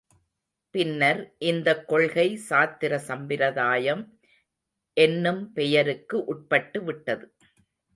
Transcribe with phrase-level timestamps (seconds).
[0.75, 4.03] பின்னர் இந்தக் கொள்கை சாத்திர சம்பிரதாயம்
[4.97, 7.25] என்னும் பெயருக்கு உட்பட்டு விட்டது.